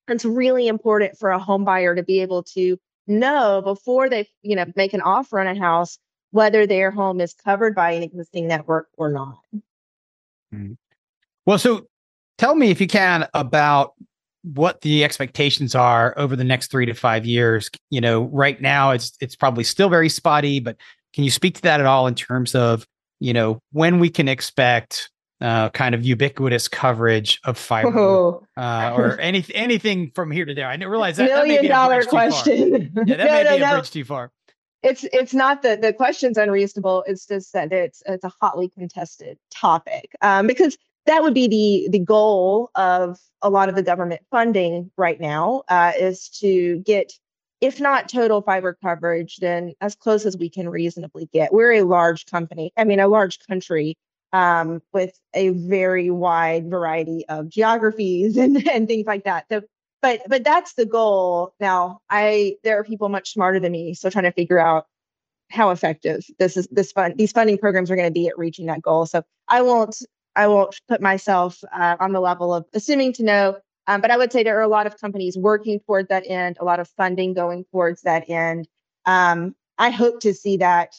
it's 0.08 0.24
really 0.24 0.68
important 0.68 1.18
for 1.18 1.30
a 1.30 1.38
home 1.38 1.64
buyer 1.64 1.94
to 1.94 2.02
be 2.02 2.20
able 2.20 2.42
to 2.54 2.78
know 3.06 3.62
before 3.62 4.08
they, 4.08 4.28
you 4.42 4.56
know, 4.56 4.66
make 4.74 4.92
an 4.92 5.00
offer 5.00 5.38
on 5.38 5.46
a 5.46 5.58
house 5.58 5.98
whether 6.30 6.66
their 6.66 6.90
home 6.90 7.20
is 7.20 7.34
covered 7.34 7.74
by 7.74 7.92
an 7.92 8.02
existing 8.02 8.46
network 8.46 8.88
or 8.96 9.10
not. 9.10 9.38
Mm-hmm. 10.54 10.74
Well, 11.46 11.58
so 11.58 11.86
tell 12.36 12.54
me 12.54 12.70
if 12.70 12.80
you 12.80 12.86
can 12.86 13.26
about 13.34 13.94
what 14.42 14.80
the 14.82 15.04
expectations 15.04 15.74
are 15.74 16.14
over 16.16 16.36
the 16.36 16.44
next 16.44 16.70
3 16.70 16.86
to 16.86 16.94
5 16.94 17.26
years. 17.26 17.70
You 17.90 18.00
know, 18.00 18.24
right 18.24 18.60
now 18.60 18.92
it's 18.92 19.12
it's 19.20 19.36
probably 19.36 19.64
still 19.64 19.88
very 19.88 20.08
spotty, 20.08 20.60
but 20.60 20.76
can 21.12 21.24
you 21.24 21.30
speak 21.30 21.54
to 21.56 21.62
that 21.62 21.80
at 21.80 21.86
all 21.86 22.06
in 22.06 22.14
terms 22.14 22.54
of 22.54 22.86
you 23.20 23.32
know, 23.32 23.60
when 23.72 23.98
we 23.98 24.10
can 24.10 24.28
expect 24.28 25.10
uh, 25.40 25.70
kind 25.70 25.94
of 25.94 26.04
ubiquitous 26.04 26.68
coverage 26.68 27.40
of 27.44 27.56
fiber 27.56 28.40
uh, 28.56 28.92
or 28.96 29.18
any, 29.20 29.44
anything 29.54 30.10
from 30.14 30.30
here 30.30 30.44
to 30.44 30.54
there. 30.54 30.66
I 30.66 30.76
didn't 30.76 30.90
realize 30.90 31.16
that. 31.16 31.26
Million 31.26 31.62
that 31.62 31.68
dollar 31.68 32.02
question. 32.04 32.92
Yeah, 33.06 33.16
that 33.16 33.18
no, 33.18 33.24
may 33.24 33.44
no, 33.44 33.50
be 33.50 33.56
a 33.56 33.66
no. 33.66 33.74
bridge 33.74 33.90
too 33.90 34.04
far. 34.04 34.32
It's 34.82 35.04
it's 35.12 35.34
not 35.34 35.62
that 35.62 35.82
the 35.82 35.92
question's 35.92 36.38
unreasonable. 36.38 37.04
It's 37.06 37.26
just 37.26 37.52
that 37.52 37.72
it's 37.72 38.02
it's 38.06 38.24
a 38.24 38.32
hotly 38.40 38.68
contested 38.68 39.38
topic 39.50 40.14
um, 40.20 40.46
because 40.46 40.78
that 41.06 41.22
would 41.22 41.34
be 41.34 41.48
the 41.48 41.88
the 41.98 42.04
goal 42.04 42.70
of 42.74 43.18
a 43.42 43.50
lot 43.50 43.68
of 43.68 43.74
the 43.74 43.82
government 43.82 44.22
funding 44.30 44.90
right 44.96 45.20
now 45.20 45.62
uh, 45.68 45.92
is 45.98 46.28
to 46.40 46.78
get 46.80 47.12
if 47.60 47.80
not 47.80 48.08
total 48.08 48.40
fiber 48.40 48.76
coverage, 48.82 49.36
then 49.38 49.72
as 49.80 49.94
close 49.94 50.24
as 50.24 50.36
we 50.36 50.48
can 50.48 50.68
reasonably 50.68 51.28
get. 51.32 51.52
We're 51.52 51.72
a 51.72 51.82
large 51.82 52.26
company, 52.26 52.72
I 52.76 52.84
mean, 52.84 53.00
a 53.00 53.08
large 53.08 53.40
country 53.46 53.96
um, 54.32 54.80
with 54.92 55.18
a 55.34 55.50
very 55.50 56.10
wide 56.10 56.70
variety 56.70 57.24
of 57.28 57.48
geographies 57.48 58.36
and, 58.42 58.68
and 58.68 58.86
things 58.86 59.06
like 59.06 59.24
that. 59.24 59.46
So, 59.50 59.62
but 60.02 60.20
but 60.28 60.44
that's 60.44 60.74
the 60.74 60.86
goal. 60.86 61.54
Now, 61.60 62.00
I 62.10 62.56
there 62.64 62.78
are 62.78 62.84
people 62.84 63.08
much 63.08 63.32
smarter 63.32 63.60
than 63.60 63.72
me, 63.72 63.94
so 63.94 64.10
trying 64.10 64.24
to 64.24 64.32
figure 64.32 64.58
out 64.58 64.86
how 65.50 65.70
effective 65.70 66.24
this 66.38 66.56
is 66.56 66.68
this 66.70 66.92
fund 66.92 67.14
these 67.16 67.32
funding 67.32 67.58
programs 67.58 67.90
are 67.90 67.96
going 67.96 68.08
to 68.08 68.12
be 68.12 68.28
at 68.28 68.38
reaching 68.38 68.66
that 68.66 68.82
goal. 68.82 69.06
So 69.06 69.22
I 69.48 69.62
won't 69.62 69.96
I 70.36 70.46
won't 70.46 70.78
put 70.88 71.00
myself 71.00 71.62
uh, 71.72 71.96
on 72.00 72.12
the 72.12 72.20
level 72.20 72.54
of 72.54 72.66
assuming 72.74 73.12
to 73.14 73.22
know 73.24 73.58
um, 73.88 74.02
but 74.02 74.10
I 74.10 74.18
would 74.18 74.30
say 74.30 74.42
there 74.42 74.58
are 74.58 74.62
a 74.62 74.68
lot 74.68 74.86
of 74.86 75.00
companies 75.00 75.36
working 75.36 75.80
toward 75.80 76.10
that 76.10 76.24
end, 76.26 76.58
a 76.60 76.64
lot 76.64 76.78
of 76.78 76.88
funding 76.90 77.32
going 77.32 77.64
towards 77.72 78.02
that 78.02 78.28
end. 78.28 78.68
Um, 79.06 79.56
I 79.78 79.90
hope 79.90 80.20
to 80.20 80.34
see 80.34 80.58
that. 80.58 80.94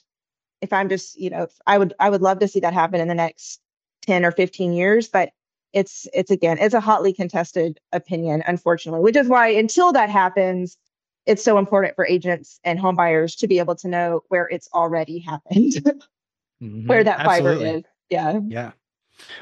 If 0.62 0.74
I'm 0.74 0.90
just, 0.90 1.18
you 1.18 1.30
know, 1.30 1.48
I 1.68 1.78
would, 1.78 1.94
I 2.00 2.10
would 2.10 2.22
love 2.22 2.40
to 2.40 2.48
see 2.48 2.60
that 2.62 2.74
happen 2.74 3.00
in 3.00 3.08
the 3.08 3.16
next 3.16 3.62
ten 4.02 4.26
or 4.26 4.32
fifteen 4.32 4.74
years. 4.74 5.08
But 5.08 5.30
it's, 5.74 6.08
it's 6.14 6.32
again, 6.32 6.58
it's 6.60 6.74
a 6.74 6.80
hotly 6.80 7.14
contested 7.14 7.80
opinion, 7.92 8.44
unfortunately. 8.48 9.02
Which 9.02 9.16
is 9.16 9.28
why 9.28 9.50
until 9.50 9.92
that 9.94 10.10
happens, 10.10 10.78
it's 11.26 11.44
so 11.44 11.58
important 11.58 11.96
for 11.96 12.06
agents 12.08 12.60
and 12.64 12.80
homebuyers 12.80 13.38
to 13.38 13.48
be 13.48 13.60
able 13.60 13.76
to 13.76 13.88
know 13.88 14.22
where 14.30 14.48
it's 14.50 14.68
already 14.74 15.20
happened, 15.20 15.74
mm-hmm. 16.62 16.88
where 16.88 17.04
that 17.04 17.20
Absolutely. 17.20 17.66
fiber 17.66 17.78
is. 17.78 17.84
Yeah. 18.10 18.40
Yeah. 18.48 18.72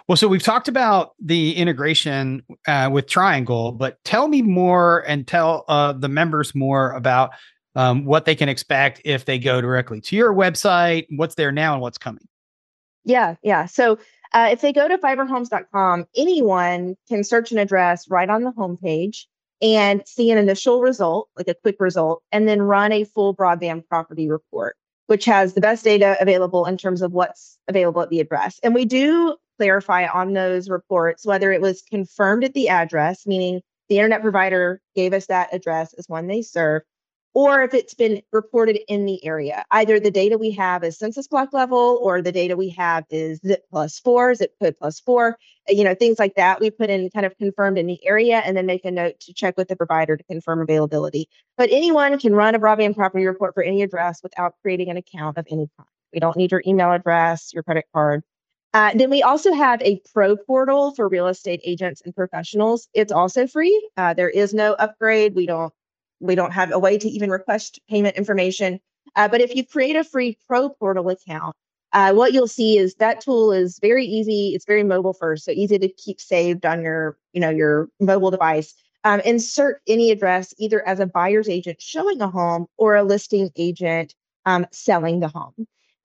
Well, 0.07 0.17
so 0.17 0.27
we've 0.27 0.43
talked 0.43 0.67
about 0.67 1.11
the 1.19 1.55
integration 1.55 2.43
uh, 2.67 2.89
with 2.91 3.07
Triangle, 3.07 3.71
but 3.71 4.03
tell 4.03 4.27
me 4.27 4.41
more 4.41 5.03
and 5.07 5.27
tell 5.27 5.65
uh, 5.67 5.93
the 5.93 6.09
members 6.09 6.55
more 6.55 6.91
about 6.91 7.31
um, 7.75 8.05
what 8.05 8.25
they 8.25 8.35
can 8.35 8.49
expect 8.49 9.01
if 9.05 9.25
they 9.25 9.37
go 9.37 9.61
directly 9.61 10.01
to 10.01 10.15
your 10.15 10.33
website, 10.33 11.05
what's 11.11 11.35
there 11.35 11.51
now, 11.51 11.73
and 11.73 11.81
what's 11.81 11.99
coming. 11.99 12.27
Yeah, 13.05 13.35
yeah. 13.43 13.67
So 13.67 13.99
uh, 14.33 14.49
if 14.51 14.61
they 14.61 14.73
go 14.73 14.87
to 14.87 14.97
fiberhomes.com, 14.97 16.05
anyone 16.15 16.95
can 17.07 17.23
search 17.23 17.51
an 17.51 17.57
address 17.57 18.09
right 18.09 18.29
on 18.29 18.43
the 18.43 18.51
homepage 18.51 19.25
and 19.61 20.03
see 20.05 20.31
an 20.31 20.37
initial 20.37 20.81
result, 20.81 21.29
like 21.35 21.47
a 21.47 21.55
quick 21.55 21.77
result, 21.79 22.21
and 22.31 22.47
then 22.47 22.61
run 22.61 22.91
a 22.91 23.03
full 23.03 23.35
broadband 23.35 23.87
property 23.87 24.29
report, 24.29 24.75
which 25.07 25.25
has 25.25 25.53
the 25.53 25.61
best 25.61 25.83
data 25.83 26.15
available 26.19 26.65
in 26.65 26.77
terms 26.77 27.01
of 27.01 27.11
what's 27.11 27.57
available 27.67 28.01
at 28.01 28.09
the 28.09 28.19
address. 28.19 28.59
And 28.63 28.75
we 28.75 28.85
do 28.85 29.35
clarify 29.57 30.07
on 30.07 30.33
those 30.33 30.69
reports 30.69 31.25
whether 31.25 31.51
it 31.51 31.61
was 31.61 31.81
confirmed 31.89 32.43
at 32.43 32.53
the 32.53 32.69
address, 32.69 33.25
meaning 33.25 33.61
the 33.89 33.97
internet 33.97 34.21
provider 34.21 34.81
gave 34.95 35.13
us 35.13 35.27
that 35.27 35.53
address 35.53 35.93
as 35.93 36.07
one 36.07 36.27
they 36.27 36.41
serve, 36.41 36.83
or 37.37 37.61
if 37.61 37.75
it's 37.75 37.93
been 37.93 38.19
reported 38.31 38.79
in 38.91 39.05
the 39.05 39.23
area. 39.23 39.63
Either 39.69 39.99
the 39.99 40.09
data 40.09 40.39
we 40.39 40.49
have 40.49 40.83
is 40.83 40.97
census 40.97 41.27
block 41.27 41.53
level, 41.53 41.99
or 42.01 42.19
the 42.19 42.31
data 42.31 42.57
we 42.57 42.67
have 42.69 43.05
is 43.11 43.39
zip 43.45 43.63
plus 43.69 43.99
four, 43.99 44.33
zip 44.33 44.55
code 44.59 44.75
plus 44.79 44.99
four, 44.99 45.37
you 45.67 45.83
know, 45.83 45.93
things 45.93 46.17
like 46.17 46.33
that. 46.33 46.59
We 46.59 46.71
put 46.71 46.89
in 46.89 47.11
kind 47.11 47.27
of 47.27 47.37
confirmed 47.37 47.77
in 47.77 47.85
the 47.85 48.03
area 48.03 48.39
and 48.39 48.57
then 48.57 48.65
make 48.65 48.85
a 48.85 48.89
note 48.89 49.19
to 49.19 49.35
check 49.35 49.55
with 49.55 49.67
the 49.67 49.75
provider 49.75 50.17
to 50.17 50.23
confirm 50.23 50.61
availability. 50.61 51.29
But 51.57 51.69
anyone 51.71 52.17
can 52.17 52.33
run 52.33 52.55
a 52.55 52.59
broadband 52.59 52.95
property 52.95 53.27
report 53.27 53.53
for 53.53 53.61
any 53.61 53.83
address 53.83 54.21
without 54.23 54.55
creating 54.63 54.89
an 54.89 54.97
account 54.97 55.37
of 55.37 55.45
any 55.51 55.69
kind. 55.77 55.87
We 56.11 56.19
don't 56.19 56.37
need 56.37 56.51
your 56.51 56.63
email 56.65 56.91
address, 56.91 57.53
your 57.53 57.61
credit 57.61 57.85
card, 57.93 58.23
uh, 58.73 58.91
then 58.93 59.09
we 59.09 59.23
also 59.23 59.53
have 59.53 59.81
a 59.81 59.99
pro 60.13 60.35
portal 60.35 60.93
for 60.93 61.07
real 61.07 61.27
estate 61.27 61.61
agents 61.63 62.01
and 62.05 62.13
professionals. 62.13 62.87
It's 62.93 63.11
also 63.11 63.47
free. 63.47 63.89
Uh, 63.95 64.13
there 64.13 64.29
is 64.29 64.53
no 64.53 64.73
upgrade. 64.73 65.35
We 65.35 65.45
don't 65.45 65.73
we 66.19 66.35
don't 66.35 66.51
have 66.51 66.71
a 66.71 66.79
way 66.79 66.97
to 66.97 67.09
even 67.09 67.29
request 67.29 67.79
payment 67.89 68.15
information. 68.15 68.79
Uh, 69.15 69.27
but 69.27 69.41
if 69.41 69.55
you 69.55 69.65
create 69.65 69.95
a 69.95 70.03
free 70.03 70.37
pro 70.47 70.69
portal 70.69 71.09
account, 71.09 71.55
uh, 71.93 72.13
what 72.13 72.33
you'll 72.33 72.47
see 72.47 72.77
is 72.77 72.95
that 72.95 73.21
tool 73.21 73.51
is 73.51 73.79
very 73.81 74.05
easy. 74.05 74.53
It's 74.53 74.65
very 74.65 74.83
mobile 74.83 75.13
first, 75.13 75.45
so 75.45 75.51
easy 75.51 75.79
to 75.79 75.87
keep 75.87 76.19
saved 76.19 76.65
on 76.65 76.81
your 76.81 77.17
you 77.33 77.39
know 77.39 77.49
your 77.49 77.89
mobile 77.99 78.31
device. 78.31 78.73
Um, 79.03 79.21
insert 79.21 79.81
any 79.87 80.11
address 80.11 80.53
either 80.57 80.85
as 80.85 80.99
a 80.99 81.05
buyer's 81.05 81.47
agent 81.47 81.81
showing 81.81 82.21
a 82.21 82.27
home 82.27 82.67
or 82.77 82.95
a 82.95 83.03
listing 83.03 83.49
agent 83.55 84.13
um, 84.45 84.65
selling 84.71 85.21
the 85.21 85.29
home. 85.29 85.53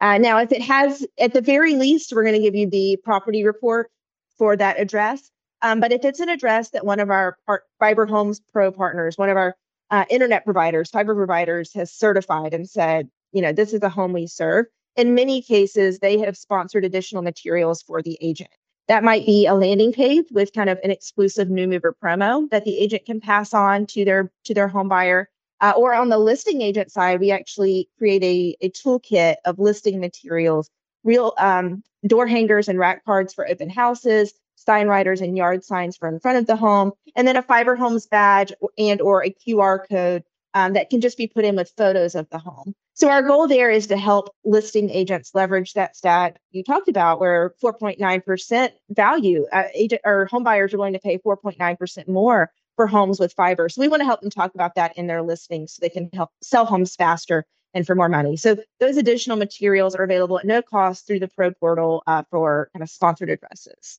Uh, 0.01 0.19
now, 0.19 0.39
if 0.39 0.53
it 0.53 0.61
has, 0.61 1.07
at 1.19 1.33
the 1.33 1.41
very 1.41 1.75
least, 1.75 2.13
we're 2.13 2.25
going 2.25 2.35
to 2.35 2.41
give 2.41 2.55
you 2.55 2.69
the 2.69 2.99
property 3.05 3.45
report 3.45 3.91
for 4.37 4.57
that 4.57 4.79
address. 4.79 5.31
Um, 5.63 5.79
but 5.79 5.93
if 5.93 6.05
it's 6.05 6.19
an 6.19 6.29
address 6.29 6.71
that 6.71 6.85
one 6.85 6.99
of 6.99 7.09
our 7.09 7.39
part, 7.47 7.63
Fiber 7.79 8.05
Homes 8.05 8.41
Pro 8.53 8.73
partners, 8.73 9.17
one 9.17 9.31
of 9.31 9.37
our 9.37 9.57
uh, 9.93 10.07
internet 10.09 10.45
providers, 10.45 10.91
fiber 10.91 11.15
providers, 11.15 11.73
has 11.75 11.93
certified 11.93 12.55
and 12.55 12.69
said, 12.69 13.09
you 13.33 13.43
know, 13.43 13.53
this 13.53 13.75
is 13.75 13.83
a 13.83 13.91
home 13.91 14.13
we 14.13 14.27
serve. 14.27 14.67
In 14.97 15.15
many 15.15 15.43
cases, 15.43 15.99
they 15.99 16.19
have 16.19 16.37
sponsored 16.37 16.85
additional 16.85 17.23
materials 17.23 17.83
for 17.83 18.03
the 18.03 18.19
agent. 18.21 18.51
That 18.89 19.05
might 19.05 19.27
be 19.27 19.47
a 19.47 19.55
landing 19.55 19.93
page 19.93 20.27
with 20.31 20.53
kind 20.55 20.71
of 20.71 20.79
an 20.83 20.91
exclusive 20.91 21.51
new 21.51 21.69
mover 21.69 21.95
promo 22.03 22.49
that 22.51 22.65
the 22.65 22.77
agent 22.79 23.05
can 23.05 23.21
pass 23.21 23.55
on 23.55 23.87
to 23.89 24.05
their 24.05 24.33
to 24.45 24.55
their 24.55 24.67
home 24.67 24.89
buyer. 24.89 25.29
Uh, 25.61 25.73
or 25.77 25.95
on 25.95 26.09
the 26.09 26.19
listing 26.19 26.61
agent 26.61 26.91
side, 26.91 27.21
we 27.21 27.31
actually 27.31 27.89
create 27.97 28.25
a, 28.25 28.57
a 28.67 28.71
toolkit 28.71 29.37
of 29.45 29.59
listing 29.61 30.01
materials, 30.01 30.69
real 31.05 31.35
um, 31.39 31.83
door 32.07 32.27
hangers 32.27 32.67
and 32.67 32.79
rack 32.79 33.05
cards 33.05 33.33
for 33.33 33.49
open 33.49 33.71
houses, 33.71 34.33
sign 34.65 34.89
writers 34.89 35.21
and 35.21 35.37
yard 35.37 35.65
signs 35.65 35.97
for 35.97 36.09
in 36.09 36.21
front 36.21 36.39
of 36.39 36.47
the 36.47 36.57
home, 36.57 36.93
and 37.17 37.27
then 37.27 37.37
a 37.37 37.43
Fiber 37.43 37.77
Homes 37.77 38.07
badge 38.07 38.53
and 38.79 39.01
or 39.01 39.25
a 39.25 39.31
QR 39.31 39.81
code 39.89 40.25
um, 40.55 40.75
that 40.75 40.91
can 40.91 41.01
just 41.01 41.17
be 41.17 41.27
put 41.27 41.45
in 41.45 41.57
with 41.57 41.73
photos 41.77 42.15
of 42.15 42.29
the 42.31 42.39
home. 42.39 42.75
So 42.95 43.09
our 43.09 43.23
goal 43.23 43.49
there 43.49 43.71
is 43.71 43.87
to 43.87 43.97
help 43.97 44.35
listing 44.45 44.91
agents 44.91 45.31
leverage 45.35 45.73
that 45.73 45.97
stat 45.97 46.39
you 46.51 46.63
talked 46.63 46.89
about, 46.89 47.21
where 47.21 47.55
4.9% 47.63 48.71
value 48.91 49.47
uh, 49.51 49.65
agent 49.75 50.03
or 50.05 50.27
home 50.27 50.45
buyers 50.45 50.75
are 50.75 50.77
going 50.77 50.93
to 50.93 50.99
pay 50.99 51.19
4.9% 51.19 52.09
more 52.09 52.51
for 52.77 52.87
homes 52.87 53.19
with 53.19 53.33
fiber. 53.33 53.69
So 53.69 53.81
we 53.81 53.89
want 53.89 54.01
to 54.01 54.07
help 54.07 54.21
them 54.21 54.31
talk 54.31 54.55
about 54.55 54.75
that 54.75 54.97
in 54.99 55.07
their 55.07 55.23
listings 55.23 55.75
so 55.75 55.81
they 55.81 55.89
can 55.89 56.11
help 56.13 56.31
sell 56.43 56.67
homes 56.67 56.95
faster 56.95 57.45
and 57.75 57.87
for 57.87 57.95
more 57.95 58.09
money. 58.09 58.37
So 58.37 58.57
those 58.81 58.97
additional 58.99 59.39
materials 59.39 59.95
are 59.95 60.03
available 60.03 60.39
at 60.39 60.45
no 60.45 60.61
cost 60.61 61.07
through 61.07 61.21
the 61.21 61.29
Pro 61.29 61.53
Portal 61.53 62.03
uh, 62.07 62.25
for 62.31 62.69
kind 62.75 62.83
of 62.83 62.91
sponsored 62.91 63.31
addresses. 63.31 63.99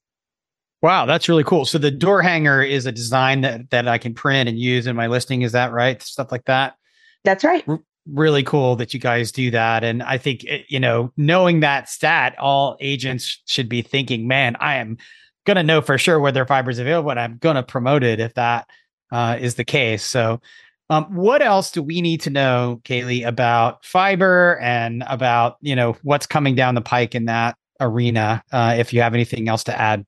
Wow, 0.83 1.05
that's 1.05 1.29
really 1.29 1.45
cool. 1.45 1.63
So 1.63 1.77
the 1.77 1.89
door 1.89 2.21
hanger 2.21 2.61
is 2.61 2.85
a 2.85 2.91
design 2.91 3.41
that 3.41 3.69
that 3.71 3.87
I 3.87 3.97
can 3.97 4.13
print 4.13 4.49
and 4.49 4.59
use 4.59 4.85
in 4.85 4.97
my 4.97 5.07
listing. 5.07 5.41
Is 5.41 5.53
that 5.53 5.71
right? 5.71 6.01
Stuff 6.01 6.29
like 6.29 6.43
that. 6.45 6.75
That's 7.23 7.45
right. 7.45 7.63
R- 7.67 7.79
really 8.11 8.43
cool 8.43 8.75
that 8.75 8.93
you 8.93 8.99
guys 8.99 9.31
do 9.31 9.49
that. 9.51 9.85
And 9.85 10.03
I 10.03 10.17
think 10.17 10.45
eh, 10.45 10.63
you 10.67 10.81
know, 10.81 11.13
knowing 11.15 11.61
that 11.61 11.87
stat, 11.87 12.37
all 12.37 12.75
agents 12.81 13.41
should 13.45 13.69
be 13.69 13.81
thinking, 13.81 14.27
"Man, 14.27 14.57
I 14.59 14.75
am 14.75 14.97
going 15.45 15.55
to 15.55 15.63
know 15.63 15.81
for 15.81 15.97
sure 15.97 16.19
whether 16.19 16.45
fiber 16.45 16.69
is 16.69 16.79
available 16.79 17.11
and 17.11 17.19
I'm 17.19 17.37
going 17.37 17.55
to 17.55 17.63
promote 17.63 18.03
it 18.03 18.19
if 18.19 18.33
that 18.33 18.67
uh, 19.11 19.37
is 19.39 19.55
the 19.55 19.63
case. 19.63 20.03
So, 20.03 20.41
um, 20.89 21.05
what 21.15 21.41
else 21.41 21.71
do 21.71 21.81
we 21.81 22.01
need 22.01 22.21
to 22.21 22.29
know, 22.29 22.81
Kaleigh, 22.83 23.25
about 23.25 23.85
fiber 23.85 24.59
and 24.61 25.03
about 25.07 25.57
you 25.61 25.77
know 25.77 25.95
what's 26.03 26.25
coming 26.25 26.55
down 26.55 26.75
the 26.75 26.81
pike 26.81 27.15
in 27.15 27.25
that 27.25 27.55
arena? 27.79 28.43
Uh, 28.51 28.75
if 28.77 28.91
you 28.91 29.01
have 29.01 29.13
anything 29.13 29.47
else 29.47 29.63
to 29.63 29.79
add. 29.79 30.05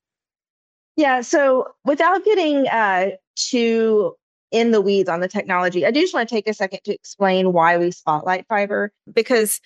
Yeah. 0.96 1.22
So, 1.22 1.68
without 1.84 2.24
getting 2.24 2.68
uh, 2.68 3.12
too 3.36 4.16
in 4.52 4.72
the 4.72 4.82
weeds 4.82 5.10
on 5.10 5.20
the 5.20 5.28
technology, 5.28 5.86
I 5.86 5.92
do 5.92 6.02
just 6.02 6.14
want 6.14 6.30
to 6.30 6.36
take 6.36 6.48
a 6.48 6.54
second 6.54 6.80
to 6.86 6.94
explain 6.94 7.52
why 7.54 7.78
we 7.78 7.92
spotlight 7.92 8.46
fiber 8.48 8.92
because 9.12 9.60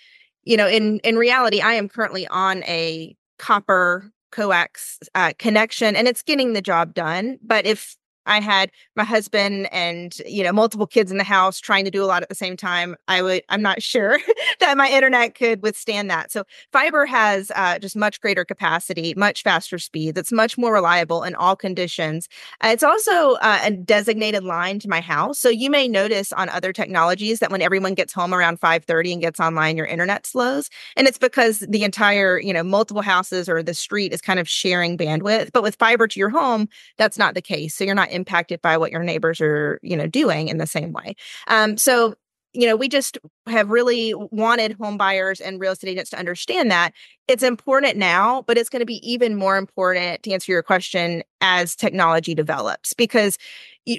you 0.43 0.57
know 0.57 0.67
in 0.67 0.99
in 0.99 1.17
reality, 1.17 1.61
I 1.61 1.73
am 1.73 1.89
currently 1.89 2.27
on 2.27 2.63
a 2.63 3.15
copper 3.37 4.11
coax 4.31 4.99
uh, 5.15 5.33
connection 5.39 5.95
and 5.95 6.07
it's 6.07 6.21
getting 6.21 6.53
the 6.53 6.61
job 6.61 6.93
done. 6.93 7.39
But 7.43 7.65
if 7.65 7.95
I 8.25 8.39
had 8.41 8.71
my 8.95 9.03
husband 9.03 9.67
and 9.71 10.15
you 10.25 10.43
know 10.43 10.51
multiple 10.51 10.87
kids 10.87 11.11
in 11.11 11.17
the 11.17 11.23
house 11.23 11.59
trying 11.59 11.85
to 11.85 11.91
do 11.91 12.03
a 12.03 12.05
lot 12.05 12.23
at 12.23 12.29
the 12.29 12.35
same 12.35 12.55
time, 12.57 12.95
I 13.07 13.21
would 13.21 13.43
I'm 13.49 13.61
not 13.61 13.81
sure 13.89 14.19
that 14.59 14.77
my 14.77 14.89
internet 14.89 15.35
could 15.35 15.61
withstand 15.61 16.09
that. 16.09 16.31
So 16.31 16.43
fiber 16.71 17.05
has 17.05 17.51
uh, 17.55 17.79
just 17.79 17.95
much 17.95 18.21
greater 18.21 18.45
capacity, 18.45 19.13
much 19.15 19.43
faster 19.43 19.79
speed. 19.79 20.17
It's 20.17 20.31
much 20.31 20.57
more 20.57 20.73
reliable 20.73 21.23
in 21.23 21.35
all 21.35 21.55
conditions. 21.55 22.27
Uh, 22.63 22.69
it's 22.69 22.83
also 22.83 23.33
uh, 23.35 23.59
a 23.63 23.71
designated 23.71 24.43
line 24.43 24.79
to 24.79 24.89
my 24.89 25.01
house, 25.01 25.39
so 25.39 25.49
you 25.49 25.69
may 25.69 25.87
notice 25.87 26.31
on 26.33 26.49
other 26.49 26.73
technologies 26.73 27.39
that 27.39 27.51
when 27.51 27.61
everyone 27.61 27.93
gets 27.93 28.13
home 28.13 28.33
around 28.33 28.59
5:30 28.59 29.13
and 29.13 29.21
gets 29.21 29.39
online, 29.39 29.77
your 29.77 29.85
internet 29.85 30.25
slows, 30.25 30.69
and 30.95 31.07
it's 31.07 31.17
because 31.17 31.59
the 31.59 31.83
entire 31.83 32.39
you 32.39 32.53
know 32.53 32.63
multiple 32.63 33.01
houses 33.01 33.49
or 33.49 33.63
the 33.63 33.73
street 33.73 34.13
is 34.13 34.21
kind 34.21 34.39
of 34.39 34.47
sharing 34.47 34.97
bandwidth. 34.97 35.51
But 35.53 35.63
with 35.63 35.75
fiber 35.75 36.07
to 36.07 36.19
your 36.19 36.29
home, 36.29 36.67
that's 36.97 37.17
not 37.17 37.33
the 37.33 37.41
case. 37.41 37.75
So 37.75 37.83
you're 37.83 37.95
not 37.95 38.09
impacted 38.19 38.61
by 38.61 38.77
what 38.77 38.91
your 38.91 39.03
neighbors 39.03 39.41
are, 39.41 39.79
you 39.81 39.97
know, 39.97 40.07
doing 40.07 40.47
in 40.47 40.57
the 40.57 40.67
same 40.67 40.91
way. 40.91 41.15
Um, 41.47 41.77
so 41.77 42.15
you 42.53 42.67
know, 42.67 42.75
we 42.75 42.89
just 42.89 43.17
have 43.45 43.69
really 43.69 44.13
wanted 44.31 44.73
home 44.73 44.97
buyers 44.97 45.39
and 45.39 45.59
real 45.59 45.73
estate 45.73 45.89
agents 45.91 46.09
to 46.09 46.17
understand 46.17 46.71
that 46.71 46.93
it's 47.27 47.43
important 47.43 47.95
now, 47.95 48.43
but 48.47 48.57
it's 48.57 48.69
going 48.69 48.79
to 48.79 48.87
be 48.87 49.07
even 49.09 49.35
more 49.35 49.57
important 49.57 50.23
to 50.23 50.31
answer 50.31 50.51
your 50.51 50.63
question 50.63 51.21
as 51.41 51.75
technology 51.75 52.33
develops 52.33 52.93
because 52.93 53.37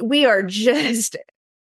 we 0.03 0.27
are 0.27 0.43
just 0.47 1.17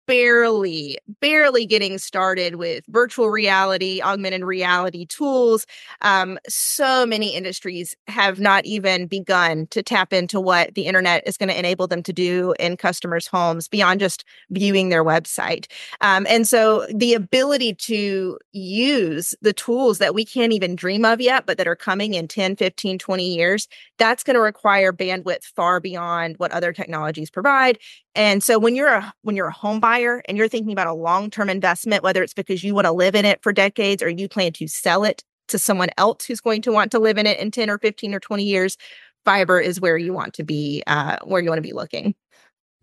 barely, 0.06 0.98
barely 1.20 1.66
getting 1.66 1.98
started 1.98 2.56
with 2.56 2.84
virtual 2.88 3.30
reality, 3.30 4.00
augmented 4.02 4.44
reality 4.44 5.06
tools. 5.06 5.66
Um, 6.02 6.38
so 6.48 7.06
many 7.06 7.34
industries 7.34 7.96
have 8.06 8.40
not 8.40 8.64
even 8.66 9.06
begun 9.06 9.66
to 9.70 9.82
tap 9.82 10.12
into 10.12 10.40
what 10.40 10.74
the 10.74 10.86
internet 10.86 11.22
is 11.26 11.36
going 11.36 11.48
to 11.48 11.58
enable 11.58 11.86
them 11.86 12.02
to 12.02 12.12
do 12.12 12.54
in 12.58 12.76
customers' 12.76 13.26
homes 13.26 13.68
beyond 13.68 14.00
just 14.00 14.24
viewing 14.50 14.88
their 14.88 15.04
website. 15.04 15.66
Um, 16.00 16.26
and 16.28 16.46
so 16.46 16.86
the 16.94 17.14
ability 17.14 17.74
to 17.74 18.38
use 18.52 19.34
the 19.40 19.52
tools 19.52 19.98
that 19.98 20.14
we 20.14 20.24
can't 20.24 20.52
even 20.52 20.76
dream 20.76 21.04
of 21.04 21.20
yet, 21.20 21.46
but 21.46 21.58
that 21.58 21.68
are 21.68 21.76
coming 21.76 22.14
in 22.14 22.28
10, 22.28 22.56
15, 22.56 22.98
20 22.98 23.34
years, 23.34 23.68
that's 23.98 24.22
going 24.22 24.34
to 24.34 24.40
require 24.40 24.92
bandwidth 24.92 25.44
far 25.56 25.80
beyond 25.80 26.36
what 26.38 26.52
other 26.52 26.72
technologies 26.72 27.30
provide. 27.30 27.78
And 28.14 28.42
so 28.42 28.58
when 28.58 28.74
you're 28.76 28.88
a 28.94 29.12
when 29.22 29.34
you're 29.36 29.48
a 29.48 29.52
home 29.52 29.80
buyer 29.80 29.93
and 30.00 30.36
you're 30.36 30.48
thinking 30.48 30.72
about 30.72 30.86
a 30.86 30.92
long-term 30.92 31.50
investment, 31.50 32.02
whether 32.02 32.22
it's 32.22 32.34
because 32.34 32.64
you 32.64 32.74
want 32.74 32.86
to 32.86 32.92
live 32.92 33.14
in 33.14 33.24
it 33.24 33.42
for 33.42 33.52
decades 33.52 34.02
or 34.02 34.08
you 34.08 34.28
plan 34.28 34.52
to 34.54 34.68
sell 34.68 35.04
it 35.04 35.22
to 35.48 35.58
someone 35.58 35.90
else 35.98 36.24
who's 36.24 36.40
going 36.40 36.62
to 36.62 36.72
want 36.72 36.90
to 36.92 36.98
live 36.98 37.18
in 37.18 37.26
it 37.26 37.38
in 37.38 37.50
10 37.50 37.70
or 37.70 37.78
15 37.78 38.14
or 38.14 38.20
20 38.20 38.44
years, 38.44 38.76
fiber 39.24 39.60
is 39.60 39.80
where 39.80 39.96
you 39.96 40.12
want 40.12 40.34
to 40.34 40.44
be, 40.44 40.82
uh, 40.86 41.18
where 41.24 41.42
you 41.42 41.48
want 41.48 41.58
to 41.58 41.62
be 41.62 41.72
looking. 41.72 42.14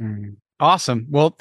Mm, 0.01 0.35
awesome. 0.59 1.07
Well, 1.09 1.37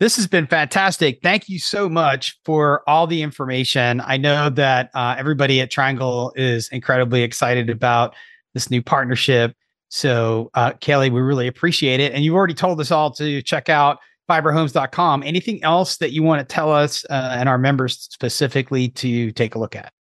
this 0.00 0.16
has 0.16 0.26
been 0.26 0.46
fantastic. 0.46 1.20
Thank 1.22 1.48
you 1.48 1.58
so 1.58 1.88
much 1.88 2.38
for 2.44 2.82
all 2.88 3.06
the 3.06 3.22
information. 3.22 4.00
I 4.04 4.16
know 4.16 4.50
that 4.50 4.90
uh, 4.94 5.14
everybody 5.16 5.60
at 5.60 5.70
Triangle 5.70 6.32
is 6.34 6.68
incredibly 6.70 7.22
excited 7.22 7.70
about 7.70 8.14
this 8.54 8.70
new 8.70 8.82
partnership. 8.82 9.54
So, 9.90 10.50
uh, 10.54 10.72
Kelly, 10.80 11.10
we 11.10 11.20
really 11.20 11.46
appreciate 11.46 12.00
it. 12.00 12.12
And 12.12 12.24
you've 12.24 12.34
already 12.34 12.54
told 12.54 12.80
us 12.80 12.90
all 12.90 13.10
to 13.12 13.42
check 13.42 13.68
out 13.68 13.98
fiberhomes.com. 14.28 15.22
Anything 15.22 15.62
else 15.62 15.96
that 15.98 16.12
you 16.12 16.22
want 16.22 16.46
to 16.46 16.54
tell 16.54 16.72
us 16.72 17.04
uh, 17.10 17.34
and 17.36 17.48
our 17.48 17.58
members 17.58 18.08
specifically 18.10 18.88
to 18.90 19.32
take 19.32 19.54
a 19.54 19.58
look 19.58 19.76
at? 19.76 19.92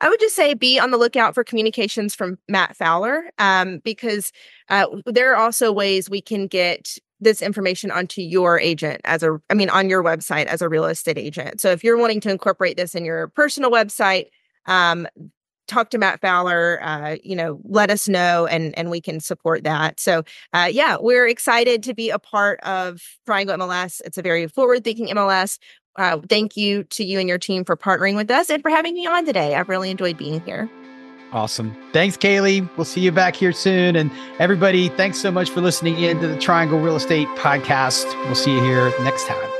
I 0.00 0.08
would 0.08 0.20
just 0.20 0.36
say 0.36 0.54
be 0.54 0.78
on 0.78 0.90
the 0.90 0.98
lookout 0.98 1.34
for 1.34 1.44
communications 1.44 2.14
from 2.14 2.38
Matt 2.48 2.76
Fowler 2.76 3.30
um, 3.38 3.78
because 3.84 4.32
uh, 4.68 4.86
there 5.06 5.32
are 5.32 5.36
also 5.36 5.72
ways 5.72 6.10
we 6.10 6.20
can 6.20 6.46
get 6.46 6.98
this 7.20 7.40
information 7.40 7.90
onto 7.90 8.20
your 8.20 8.58
agent 8.58 9.00
as 9.04 9.22
a, 9.22 9.40
I 9.48 9.54
mean, 9.54 9.70
on 9.70 9.88
your 9.88 10.02
website 10.02 10.46
as 10.46 10.60
a 10.60 10.68
real 10.68 10.84
estate 10.84 11.16
agent. 11.16 11.60
So 11.60 11.70
if 11.70 11.82
you're 11.82 11.96
wanting 11.96 12.20
to 12.20 12.30
incorporate 12.30 12.76
this 12.76 12.94
in 12.94 13.04
your 13.04 13.28
personal 13.28 13.70
website, 13.70 14.26
um, 14.66 15.06
talk 15.66 15.90
to 15.90 15.98
Matt 15.98 16.20
Fowler, 16.20 16.78
uh, 16.82 17.16
you 17.22 17.36
know, 17.36 17.60
let 17.64 17.90
us 17.90 18.08
know 18.08 18.46
and 18.46 18.76
and 18.78 18.90
we 18.90 19.00
can 19.00 19.20
support 19.20 19.64
that. 19.64 20.00
So 20.00 20.22
uh, 20.52 20.68
yeah, 20.70 20.96
we're 21.00 21.26
excited 21.26 21.82
to 21.84 21.94
be 21.94 22.10
a 22.10 22.18
part 22.18 22.60
of 22.60 23.02
Triangle 23.26 23.56
MLS. 23.56 24.00
It's 24.04 24.18
a 24.18 24.22
very 24.22 24.46
forward 24.46 24.84
thinking 24.84 25.08
MLS. 25.08 25.58
Uh, 25.96 26.18
thank 26.28 26.56
you 26.56 26.84
to 26.84 27.04
you 27.04 27.20
and 27.20 27.28
your 27.28 27.38
team 27.38 27.64
for 27.64 27.76
partnering 27.76 28.16
with 28.16 28.30
us 28.30 28.50
and 28.50 28.62
for 28.62 28.70
having 28.70 28.94
me 28.94 29.06
on 29.06 29.24
today. 29.24 29.54
I've 29.54 29.68
really 29.68 29.90
enjoyed 29.90 30.16
being 30.16 30.40
here. 30.40 30.68
Awesome. 31.32 31.76
Thanks, 31.92 32.16
Kaleigh. 32.16 32.68
We'll 32.76 32.84
see 32.84 33.00
you 33.00 33.10
back 33.10 33.34
here 33.34 33.52
soon. 33.52 33.96
And 33.96 34.10
everybody, 34.38 34.88
thanks 34.90 35.18
so 35.18 35.32
much 35.32 35.50
for 35.50 35.60
listening 35.60 35.98
in 35.98 36.20
to 36.20 36.28
the 36.28 36.38
Triangle 36.38 36.78
Real 36.78 36.96
Estate 36.96 37.28
Podcast. 37.30 38.06
We'll 38.26 38.36
see 38.36 38.54
you 38.54 38.62
here 38.62 38.92
next 39.00 39.26
time. 39.26 39.53